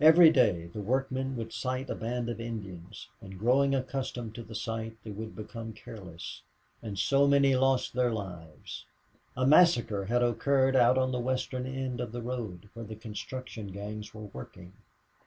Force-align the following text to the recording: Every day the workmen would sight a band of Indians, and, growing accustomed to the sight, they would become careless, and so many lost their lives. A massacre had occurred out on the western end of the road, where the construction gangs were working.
Every 0.00 0.30
day 0.30 0.68
the 0.68 0.80
workmen 0.80 1.36
would 1.36 1.52
sight 1.52 1.90
a 1.90 1.94
band 1.94 2.30
of 2.30 2.40
Indians, 2.40 3.10
and, 3.20 3.38
growing 3.38 3.74
accustomed 3.74 4.34
to 4.36 4.42
the 4.42 4.54
sight, 4.54 4.96
they 5.04 5.10
would 5.10 5.36
become 5.36 5.74
careless, 5.74 6.40
and 6.82 6.98
so 6.98 7.28
many 7.28 7.54
lost 7.54 7.92
their 7.92 8.10
lives. 8.10 8.86
A 9.36 9.46
massacre 9.46 10.06
had 10.06 10.22
occurred 10.22 10.76
out 10.76 10.96
on 10.96 11.12
the 11.12 11.20
western 11.20 11.66
end 11.66 12.00
of 12.00 12.12
the 12.12 12.22
road, 12.22 12.70
where 12.72 12.86
the 12.86 12.96
construction 12.96 13.66
gangs 13.66 14.14
were 14.14 14.28
working. 14.32 14.72